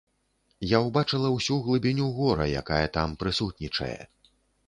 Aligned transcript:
Я 0.69 0.77
ўбачыла 0.85 1.29
ўсю 1.33 1.57
глыбіню 1.67 2.07
гора, 2.19 2.47
якая 2.63 2.81
там 2.97 3.09
прысутнічае. 3.25 3.93